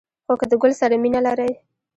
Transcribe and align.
خو 0.25 0.33
که 0.39 0.45
د 0.51 0.53
گل 0.61 0.73
سره 0.81 0.95
مینه 1.03 1.19
لرئ 1.27 1.51